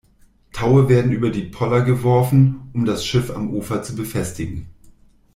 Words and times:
Taue 0.51 0.89
werden 0.89 1.11
über 1.11 1.29
die 1.29 1.43
Poller 1.43 1.81
geworfen, 1.83 2.71
um 2.73 2.85
das 2.85 3.05
Schiff 3.05 3.29
am 3.29 3.51
Ufer 3.53 3.83
zu 3.83 3.95
befestigen. 3.95 4.65